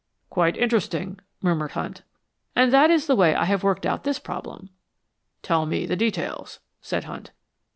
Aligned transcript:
"Quite 0.31 0.57
interesting," 0.57 1.19
murmured 1.43 1.73
Hunt. 1.73 2.01
"And 2.55 2.73
that 2.73 2.89
is 2.89 3.05
the 3.05 3.15
way 3.15 3.35
I 3.35 3.45
have 3.45 3.61
worked 3.63 3.85
out 3.85 4.03
this 4.03 4.17
problem." 4.17 4.71
"Tell 5.43 5.67
me 5.67 5.85
the 5.85 5.95
details," 5.95 6.59
said 6.81 7.03
Hunt. 7.03 7.29